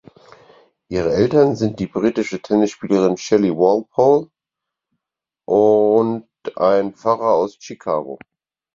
[0.89, 4.31] Ihre Eltern sind die britische Tennisspielerin Shelley Walpole
[5.45, 8.17] und ein Pfarrer aus Chicago.